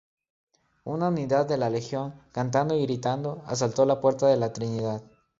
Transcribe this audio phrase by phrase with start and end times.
[0.83, 5.03] Una unidad de la Legión, cantando y gritando, asaltó la Puerta de la Trinidad.